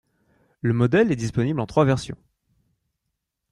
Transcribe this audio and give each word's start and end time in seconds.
Le 0.63 0.73
modèle 0.73 1.11
est 1.11 1.15
disponible 1.15 1.59
en 1.59 1.67
trois 1.67 1.85
versions. 1.85 2.17